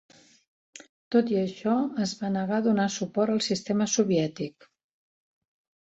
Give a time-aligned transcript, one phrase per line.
[1.15, 4.71] Tot i això, es va negar a donar suport al sistema soviètic.